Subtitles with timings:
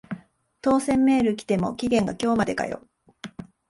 [0.63, 2.81] 当選メール来ても期限が今日までかよ